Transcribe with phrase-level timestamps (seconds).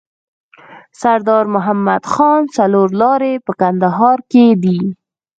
[1.01, 1.45] سرداد
[1.87, 4.79] مدخان څلور لاری په کندهار ښار کي دی.